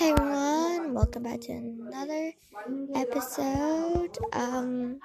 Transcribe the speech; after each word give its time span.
Hey 0.00 0.12
everyone, 0.12 0.94
welcome 0.94 1.24
back 1.24 1.42
to 1.42 1.52
another 1.52 2.32
episode. 2.94 4.16
Um, 4.32 4.98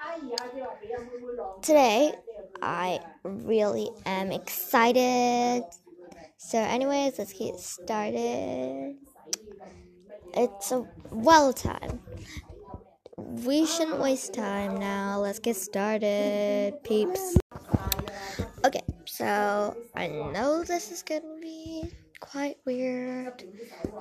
today 1.60 2.14
I 2.62 3.00
really 3.22 3.90
am 4.06 4.32
excited. 4.32 5.64
So, 6.38 6.56
anyways, 6.56 7.18
let's 7.18 7.34
get 7.34 7.60
started. 7.60 8.96
It's 10.32 10.72
a 10.72 10.86
well 11.10 11.52
time. 11.52 12.00
We 13.18 13.66
shouldn't 13.66 14.00
waste 14.00 14.32
time 14.32 14.78
now. 14.78 15.20
Let's 15.20 15.40
get 15.40 15.56
started, 15.56 16.82
peeps. 16.84 17.36
Okay, 18.64 18.80
so 19.04 19.76
I 19.94 20.06
know 20.06 20.64
this 20.64 20.90
is 20.90 21.02
gonna 21.02 21.36
be 21.42 21.82
quite 22.20 22.56
weird. 22.64 23.44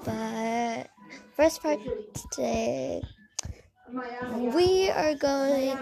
But 0.03 0.87
first 1.35 1.61
part 1.61 1.79
today, 2.13 3.01
we 4.31 4.89
are 4.89 5.15
going 5.15 5.79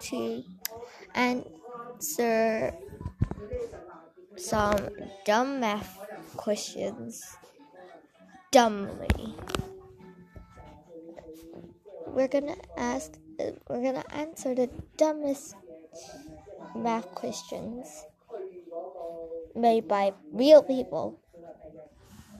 to 0.00 0.42
answer 1.14 2.72
some 4.36 4.88
dumb 5.24 5.60
math 5.60 5.98
questions 6.36 7.22
dumbly. 8.50 9.34
We're 12.06 12.28
gonna 12.28 12.56
ask, 12.76 13.12
we're 13.68 13.82
gonna 13.82 14.04
answer 14.10 14.54
the 14.54 14.70
dumbest 14.96 15.56
math 16.76 17.10
questions 17.14 18.04
made 19.54 19.88
by 19.88 20.12
real 20.32 20.62
people 20.62 21.20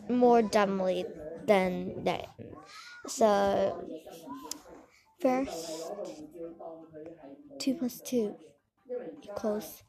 more 0.09 0.43
dumbly 0.43 1.07
than 1.47 2.05
that. 2.05 2.29
So, 3.07 3.77
first, 5.21 5.93
2 7.59 7.75
plus 7.75 8.01
2 8.01 8.37
equals 9.23 9.83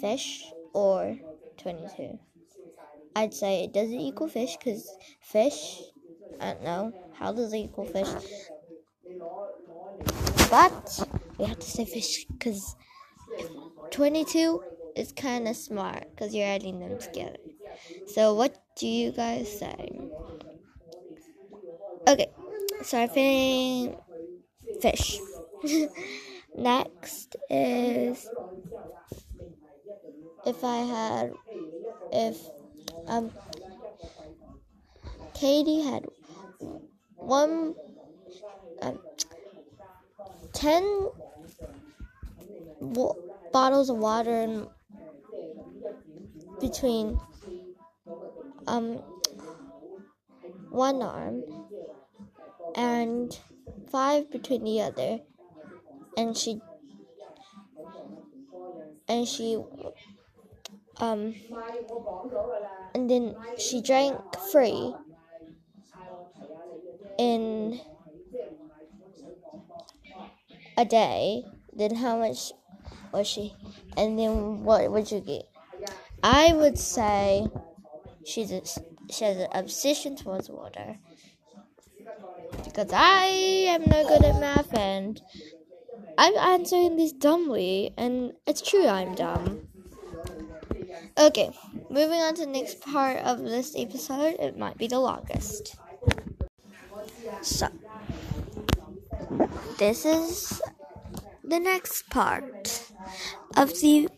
fish 0.00 0.54
or 0.72 1.18
22. 1.56 2.18
I'd 3.16 3.34
say 3.34 3.64
it 3.64 3.72
doesn't 3.72 4.00
equal 4.00 4.28
fish 4.28 4.56
because 4.56 4.96
fish, 5.20 5.82
I 6.40 6.52
don't 6.54 6.64
know, 6.64 6.94
how 7.12 7.32
does 7.32 7.52
it 7.52 7.58
equal 7.58 7.86
fish? 7.86 8.08
But 10.50 11.08
we 11.38 11.44
have 11.46 11.58
to 11.58 11.70
say 11.70 11.84
fish 11.84 12.26
because 12.26 12.76
22 13.90 14.64
is 14.94 15.12
kind 15.12 15.46
of 15.48 15.56
smart 15.56 16.04
because 16.10 16.34
you're 16.34 16.46
adding 16.46 16.80
them 16.80 16.96
together. 16.98 17.36
So, 18.06 18.34
what 18.34 18.56
do 18.76 18.86
you 18.88 19.10
guys 19.12 19.48
say? 19.58 19.90
Okay, 22.08 22.28
so 22.84 23.00
I 23.02 23.06
think 23.06 23.96
fish. 24.80 25.18
Next 26.56 27.36
is 27.50 28.30
if 30.44 30.62
I 30.64 30.78
had 30.78 31.32
if 32.12 32.38
um 33.08 33.30
Katie 35.34 35.82
had 35.82 36.04
one 37.18 37.74
um, 38.82 38.98
ten 40.52 41.10
bottles 43.52 43.90
of 43.90 43.96
water 43.98 44.34
in 44.42 44.68
between 46.60 47.18
um 48.66 49.02
one 50.70 51.02
arm 51.02 51.42
and 52.74 53.38
five 53.90 54.30
between 54.30 54.64
the 54.64 54.80
other. 54.82 55.20
And 56.16 56.36
she 56.36 56.60
and 59.08 59.26
she 59.28 59.62
um 60.98 61.34
and 62.94 63.10
then 63.10 63.34
she 63.58 63.82
drank 63.82 64.18
free 64.50 64.94
in 67.18 67.80
a 70.76 70.84
day. 70.84 71.44
Then 71.72 71.94
how 71.94 72.18
much 72.18 72.52
was 73.12 73.26
she? 73.26 73.54
And 73.96 74.18
then 74.18 74.64
what 74.64 74.90
would 74.90 75.10
you 75.10 75.20
get? 75.20 75.44
I 76.22 76.54
would 76.54 76.78
say 76.78 77.46
she's 78.26 78.50
she 79.10 79.24
has 79.24 79.36
an 79.38 79.48
obsession 79.52 80.16
towards 80.16 80.50
water 80.50 80.98
because 82.64 82.90
I 82.92 83.26
am 83.74 83.82
no 83.86 84.06
good 84.06 84.24
at 84.24 84.40
math 84.40 84.74
and 84.74 85.20
I'm 86.18 86.36
answering 86.36 86.96
this 86.96 87.12
dumbly 87.12 87.94
and 87.96 88.32
it's 88.46 88.62
true 88.62 88.86
I'm 88.86 89.14
dumb. 89.14 89.68
Okay, 91.18 91.50
moving 91.90 92.20
on 92.20 92.34
to 92.34 92.44
the 92.46 92.50
next 92.50 92.80
part 92.80 93.18
of 93.18 93.40
this 93.40 93.74
episode. 93.76 94.36
It 94.38 94.56
might 94.58 94.76
be 94.78 94.86
the 94.86 94.98
longest. 95.00 95.76
So, 97.42 97.68
this 99.78 100.04
is 100.04 100.60
the 101.44 101.60
next 101.60 102.10
part 102.10 102.92
of 103.56 103.70
the 103.80 104.08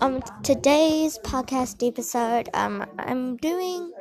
um 0.00 0.22
today's 0.42 1.18
podcast 1.18 1.86
episode. 1.86 2.48
Um, 2.54 2.84
I'm 2.98 3.36
doing 3.36 3.92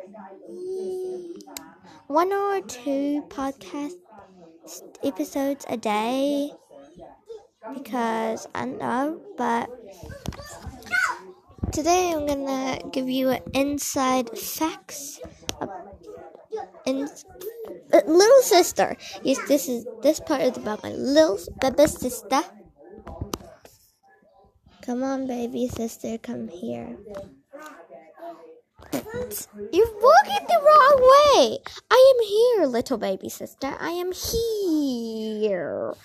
one 2.08 2.32
or 2.34 2.62
two 2.62 3.24
podcast 3.30 3.94
episodes 5.04 5.66
a 5.70 5.78
day 5.78 6.52
because 7.74 8.48
I 8.56 8.66
don't 8.66 8.80
know, 8.80 9.22
but 9.38 9.70
today 11.72 12.12
I'm 12.12 12.26
gonna 12.26 12.80
give 12.92 13.08
you 13.10 13.30
an 13.30 13.42
inside 13.54 14.38
facts. 14.38 15.20
In, 16.86 17.08
uh, 17.94 18.02
little 18.08 18.42
sister. 18.44 18.96
Yes, 19.24 19.40
this 19.48 19.68
is 19.70 19.86
this 20.02 20.20
part 20.20 20.42
is 20.42 20.58
about 20.58 20.84
my 20.84 20.92
little 20.92 21.40
baby 21.62 21.88
sister. 21.88 22.42
Come 24.86 25.04
on, 25.04 25.26
baby 25.26 25.68
sister, 25.68 26.20
come 26.20 26.48
here. 26.48 26.96
You're 29.74 29.94
walking 30.00 30.46
the 30.48 30.62
wrong 30.62 31.00
way. 31.02 31.58
I 31.90 32.14
am 32.14 32.28
here, 32.28 32.68
little 32.68 33.00
baby 33.00 33.30
sister. 33.30 33.74
I 33.80 33.90
am 33.90 34.12
here. 34.12 35.96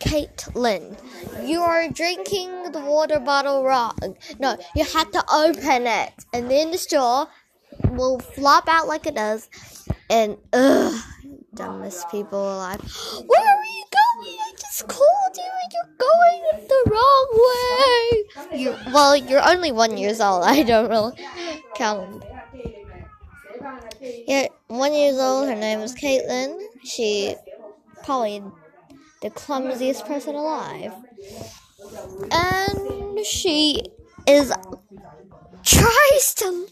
Caitlin, 0.00 0.98
you 1.46 1.60
are 1.60 1.88
drinking 1.88 2.72
the 2.72 2.80
water 2.80 3.20
bottle 3.20 3.62
wrong. 3.62 4.16
No, 4.40 4.56
you 4.74 4.84
have 4.84 5.12
to 5.12 5.22
open 5.32 5.86
it, 5.86 6.12
and 6.32 6.50
then 6.50 6.72
the 6.72 6.78
straw 6.78 7.28
will 7.90 8.18
flop 8.18 8.66
out 8.66 8.88
like 8.88 9.06
it 9.06 9.14
does. 9.14 9.48
And 10.10 10.36
ugh, 10.52 11.00
dumbest 11.54 12.10
people 12.10 12.40
alive. 12.40 12.80
Where 13.26 13.47
well, 18.92 19.16
you're 19.16 19.46
only 19.46 19.72
one 19.72 19.96
years 19.96 20.20
old. 20.20 20.44
I 20.46 20.62
don't 20.62 20.88
really 20.88 21.12
count. 21.74 22.24
Yeah, 24.26 24.48
one 24.68 24.94
years 24.94 25.18
old. 25.18 25.48
Her 25.48 25.54
name 25.54 25.80
is 25.80 25.94
Caitlin. 25.94 26.58
She 26.84 27.36
probably 28.04 28.42
the 29.22 29.30
clumsiest 29.30 30.06
person 30.06 30.34
alive. 30.34 30.94
And 32.30 33.24
she 33.24 33.82
is 34.26 34.52
tries 35.64 36.34
to 36.36 36.66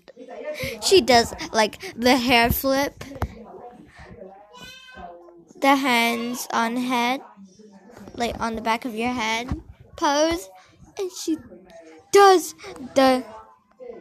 she 0.81 1.01
does 1.01 1.35
like 1.53 1.79
the 1.97 2.17
hair 2.17 2.51
flip, 2.51 3.05
the 5.61 5.77
hands 5.77 6.47
on 6.53 6.77
head, 6.77 7.21
like 8.17 8.39
on 8.41 8.57
the 8.57 8.63
back 8.63 8.85
of 8.85 8.95
your 8.95 9.13
head 9.13 9.61
pose, 9.97 10.49
and 10.99 11.11
she 11.13 11.39
does 12.17 12.55
the 12.95 13.23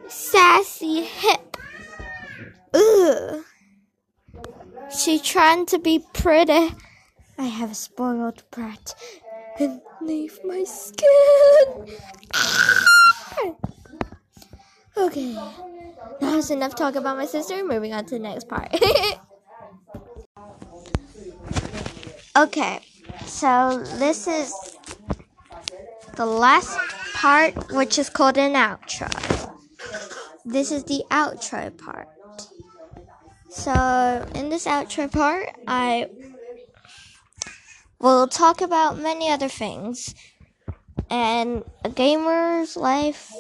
sassy 0.07 1.01
hip. 1.03 1.57
Ugh. 2.73 3.44
She 4.97 5.19
trying 5.19 5.65
to 5.65 5.79
be 5.79 6.00
pretty. 6.13 6.73
I 7.38 7.44
have 7.44 7.71
a 7.71 7.75
spoiled 7.75 8.44
brat 8.51 8.95
leave 10.01 10.39
my 10.45 10.63
skin. 10.63 11.07
okay, 14.97 15.38
that's 16.21 16.50
enough 16.51 16.75
talk 16.75 16.95
about 16.95 17.17
my 17.17 17.25
sister. 17.25 17.65
Moving 17.65 17.94
on 17.94 18.06
to 18.06 18.15
the 18.15 18.19
next 18.19 18.47
part. 18.47 18.73
okay, 22.38 22.79
so 23.25 23.83
this 23.97 24.27
is 24.27 24.53
the 26.15 26.25
last 26.25 26.94
part, 27.15 27.71
which 27.71 27.97
is 27.97 28.09
called 28.09 28.38
an 28.38 28.53
outro. 28.53 29.09
This 30.44 30.71
is 30.71 30.83
the 30.83 31.03
outro 31.09 31.75
part. 31.77 32.09
So, 33.50 34.27
in 34.35 34.50
this 34.50 34.65
outro 34.67 35.09
part, 35.09 35.50
I 35.65 36.09
will 38.00 38.27
talk 38.27 38.62
about 38.62 39.00
many 39.00 39.31
other 39.31 39.47
things 39.47 40.13
and 41.09 41.63
a 41.85 41.89
gamer's 41.89 42.75
life, 42.75 43.31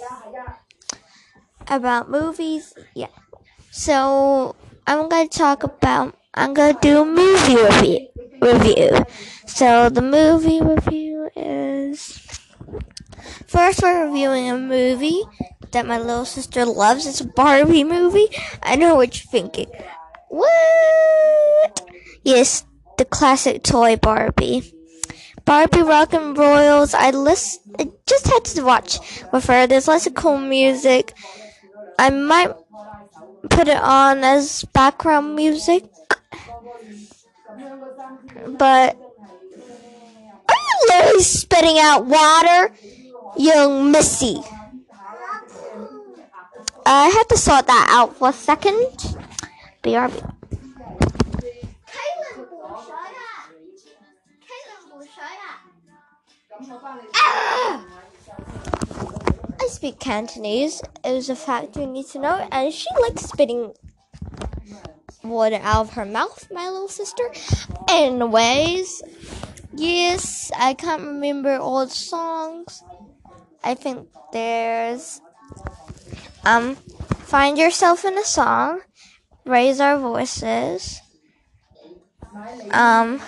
about 1.67 2.09
movies. 2.09 2.73
Yeah. 2.93 3.13
So, 3.71 4.55
I'm 4.87 5.09
going 5.09 5.27
to 5.27 5.37
talk 5.37 5.63
about, 5.63 6.15
I'm 6.33 6.53
going 6.53 6.75
to 6.75 6.79
do 6.81 7.01
a 7.01 7.05
movie 7.05 7.61
review. 7.61 8.07
review. 8.41 9.05
So, 9.45 9.89
the 9.89 10.01
movie 10.01 10.61
review 10.61 11.29
is 11.35 12.34
first, 13.47 13.81
we're 13.81 14.05
reviewing 14.07 14.49
a 14.49 14.57
movie 14.57 15.21
that 15.71 15.85
my 15.85 15.99
little 15.99 16.25
sister 16.25 16.65
loves. 16.65 17.05
It's 17.05 17.21
a 17.21 17.27
Barbie 17.27 17.83
movie. 17.83 18.27
I 18.63 18.75
know 18.75 18.95
what 18.95 19.17
you're 19.17 19.29
thinking. 19.29 19.69
What? 20.29 21.89
Yes, 22.23 22.65
the 22.97 23.05
classic 23.05 23.63
toy 23.63 23.95
Barbie. 23.97 24.73
Barbie 25.45 25.83
Rock 25.83 26.13
and 26.13 26.37
Royals. 26.37 26.93
I 26.93 27.11
list. 27.11 27.61
I 27.79 27.91
just 28.07 28.27
had 28.27 28.45
to 28.45 28.63
watch 28.63 28.99
with 29.31 29.45
her. 29.45 29.67
There's 29.67 29.87
lots 29.87 30.07
of 30.07 30.15
cool 30.15 30.39
music. 30.39 31.13
I 31.99 32.09
might 32.09 32.51
put 33.49 33.67
it 33.67 33.77
on 33.77 34.23
as 34.23 34.63
background 34.73 35.35
music, 35.35 35.85
but 38.57 38.97
are 40.49 40.55
you 40.55 40.87
literally 40.87 41.23
spitting 41.23 41.77
out 41.77 42.05
water, 42.05 42.73
young 43.37 43.91
Missy? 43.91 44.41
I 46.85 47.07
had 47.07 47.23
to 47.29 47.37
sort 47.37 47.67
that 47.67 47.87
out 47.89 48.15
for 48.17 48.29
a 48.29 48.33
second. 48.33 48.87
BRB. 49.83 50.31
Ah! 57.15 57.85
I 59.61 59.67
speak 59.67 59.99
Cantonese. 59.99 60.81
It 61.03 61.11
was 61.11 61.29
a 61.29 61.35
fact 61.35 61.75
you 61.75 61.87
need 61.87 62.05
to 62.07 62.19
know, 62.19 62.47
and 62.51 62.73
she 62.73 62.87
likes 63.01 63.23
spitting 63.23 63.73
water 65.23 65.59
out 65.63 65.87
of 65.87 65.93
her 65.93 66.05
mouth, 66.05 66.47
my 66.51 66.69
little 66.69 66.87
sister. 66.87 67.23
Anyways, 67.89 69.01
yes, 69.73 70.51
I 70.57 70.75
can't 70.75 71.01
remember 71.01 71.57
all 71.57 71.85
the 71.85 71.91
songs. 71.91 72.83
I 73.65 73.75
think 73.75 74.07
there's 74.31 75.21
um, 76.45 76.75
find 76.75 77.57
yourself 77.57 78.05
in 78.05 78.17
a 78.17 78.23
song 78.23 78.81
raise 79.45 79.79
our 79.79 79.97
voices. 79.99 81.01
Um, 82.71 83.21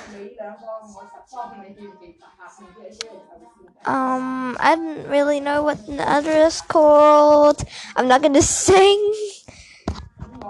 um, 3.86 4.58
I 4.60 4.76
don't 4.76 5.08
really 5.08 5.40
know 5.40 5.64
what 5.64 5.86
the 5.88 6.04
other 6.10 6.32
is 6.32 6.62
called. 6.62 7.64
I'm 7.96 8.08
not 8.08 8.22
gonna 8.22 8.42
sing. 8.44 9.14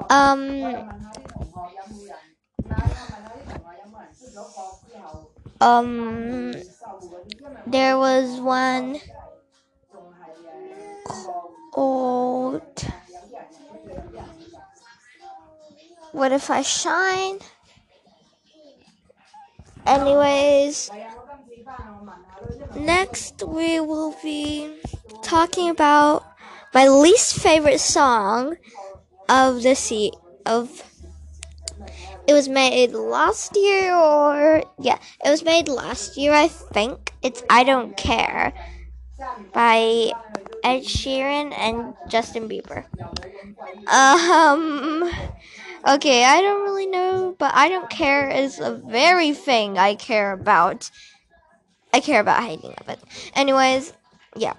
Um, 0.10 0.84
um, 5.62 6.54
there 7.68 7.98
was 7.98 8.40
one 8.42 9.00
called. 11.72 12.64
What 16.12 16.32
if 16.32 16.50
I 16.50 16.62
shine? 16.64 17.40
Anyways, 19.86 20.92
next 22.76 23.44
we 23.44 23.80
will 23.80 24.16
be 24.24 24.80
talking 25.22 25.70
about 25.70 26.24
my 26.74 26.88
least 26.88 27.36
favorite 27.36 27.80
song 27.80 28.56
of 29.30 29.64
the 29.64 29.76
sea 29.76 30.12
of 30.46 30.84
it 32.28 32.34
was 32.34 32.50
made 32.50 32.92
last 32.92 33.56
year 33.56 33.94
or 33.96 34.64
yeah, 34.80 34.98
it 35.24 35.30
was 35.30 35.44
made 35.44 35.68
last 35.70 36.18
year 36.18 36.34
I 36.34 36.48
think. 36.48 37.14
It's 37.22 37.44
I 37.50 37.64
don't 37.64 37.96
care 37.98 38.54
by 39.54 40.14
Ed 40.68 40.84
Sheeran 40.84 41.58
and 41.58 41.94
Justin 42.10 42.50
Bieber. 42.50 42.84
Um 43.88 45.10
Okay, 45.88 46.26
I 46.26 46.42
don't 46.42 46.64
really 46.64 46.88
know, 46.88 47.34
but 47.40 47.54
I 47.56 47.70
don't 47.70 47.90
care 47.90 48.28
is 48.28 48.60
a 48.60 48.74
very 48.76 49.32
thing 49.32 49.78
I 49.78 49.96
care 49.96 50.34
about. 50.34 50.92
I 51.94 52.02
care 52.02 52.20
about 52.20 52.44
hating 52.44 52.74
of 52.78 52.90
it. 52.90 53.00
Anyways, 53.34 53.94
yeah. 54.36 54.56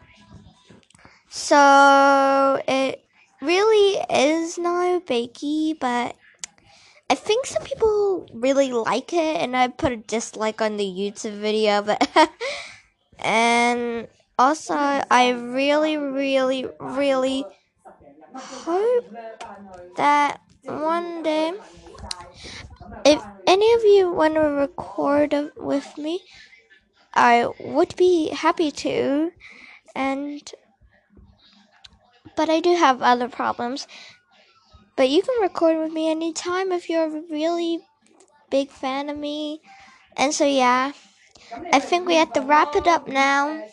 So 1.29 2.63
it 2.67 3.05
really 3.43 4.03
is 4.09 4.57
not 4.57 5.05
bakey, 5.05 5.79
but 5.79 6.17
I 7.11 7.15
think 7.15 7.45
some 7.45 7.63
people 7.63 8.27
really 8.33 8.73
like 8.73 9.13
it, 9.13 9.37
and 9.37 9.55
I 9.55 9.69
put 9.69 9.93
a 9.93 9.97
dislike 9.97 10.63
on 10.63 10.79
the 10.79 10.85
YouTube 10.85 11.39
video, 11.39 11.83
but 11.83 12.09
and 13.19 14.09
also 14.39 14.75
I 14.77 15.31
really, 15.31 15.97
really, 15.97 16.67
really 16.81 17.49
hope 18.35 19.05
that 19.97 20.41
one 20.65 21.23
day, 21.23 21.53
if 23.05 23.27
any 23.47 23.73
of 23.75 23.83
you 23.85 24.11
want 24.13 24.35
to 24.35 24.41
record 24.41 25.35
with 25.57 25.97
me, 25.99 26.21
I 27.15 27.49
would 27.59 27.97
be 27.97 28.31
happy 28.31 28.71
to. 28.73 29.33
And, 29.95 30.53
but 32.37 32.49
I 32.49 32.61
do 32.61 32.75
have 32.77 33.03
other 33.03 33.29
problems. 33.29 33.87
But 34.97 35.09
you 35.09 35.23
can 35.23 35.41
record 35.41 35.79
with 35.79 35.93
me 35.93 36.11
anytime 36.11 36.73
if 36.73 36.91
you're 36.91 37.07
a 37.07 37.23
really 37.31 37.81
big 38.51 38.71
fan 38.71 39.09
of 39.11 39.19
me. 39.19 39.61
And 40.17 40.35
so, 40.35 40.45
yeah, 40.47 40.93
I 41.73 41.81
think 41.81 42.09
we 42.09 42.17
have 42.17 42.33
to 42.35 42.43
wrap 42.43 42.75
it 42.77 42.87
up 42.87 43.07
now. 43.09 43.65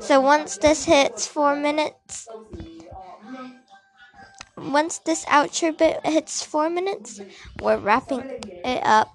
So 0.00 0.20
once 0.20 0.58
this 0.58 0.84
hits 0.86 1.26
four 1.26 1.56
minutes, 1.56 2.30
once 4.56 4.98
this 4.98 5.24
outro 5.26 5.76
bit 5.76 6.00
hits 6.04 6.42
four 6.42 6.68
minutes, 6.70 7.20
we're 7.60 7.78
wrapping 7.78 8.24
it 8.64 8.82
up. 8.84 9.08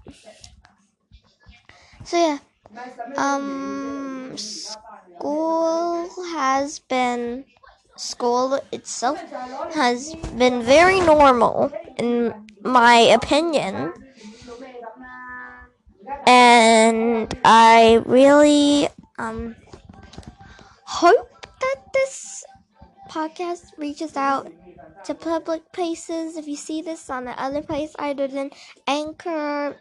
So 2.03 2.17
yeah, 2.17 2.37
um, 3.17 4.35
school 4.37 6.09
has 6.33 6.79
been 6.79 7.45
school 7.97 8.59
itself 8.71 9.25
has 9.73 10.15
been 10.37 10.63
very 10.63 10.99
normal 11.01 11.73
in 11.97 12.33
my 12.63 12.97
opinion. 12.97 13.93
And 16.27 17.33
I 17.43 18.01
really 18.05 18.89
um 19.17 19.55
hope 20.85 21.47
that 21.61 21.75
this 21.93 22.43
podcast 23.09 23.77
reaches 23.77 24.17
out 24.17 24.51
to 25.03 25.13
public 25.15 25.71
places. 25.71 26.37
If 26.37 26.47
you 26.47 26.55
see 26.57 26.81
this 26.81 27.09
on 27.09 27.25
the 27.25 27.39
other 27.41 27.61
place 27.61 27.95
other 27.99 28.27
than 28.27 28.51
Anchor 28.87 29.77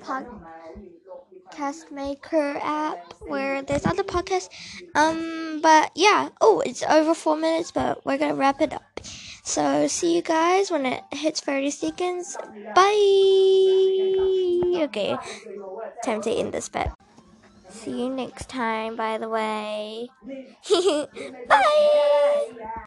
podcast 0.00 1.90
maker 1.90 2.58
app 2.62 2.98
where 3.26 3.62
there's 3.62 3.86
other 3.86 4.02
podcasts. 4.04 4.48
Um 4.94 5.60
but 5.62 5.90
yeah. 5.94 6.30
Oh, 6.40 6.60
it's 6.60 6.82
over 6.82 7.14
four 7.14 7.36
minutes, 7.36 7.70
but 7.72 8.04
we're 8.04 8.18
gonna 8.18 8.34
wrap 8.34 8.60
it 8.60 8.72
up. 8.72 9.00
So 9.42 9.86
see 9.88 10.16
you 10.16 10.22
guys 10.22 10.70
when 10.70 10.86
it 10.86 11.04
hits 11.12 11.40
30 11.40 11.70
seconds. 11.70 12.36
Bye. 12.74 12.92
Okay. 14.84 15.18
Time 16.06 16.22
to 16.22 16.30
end 16.30 16.54
this 16.54 16.68
bit. 16.68 16.86
See 17.68 18.04
you 18.04 18.08
next 18.10 18.48
time, 18.48 18.94
by 18.94 19.18
the 19.18 19.28
way. 19.28 20.08
Bye. 21.48 22.66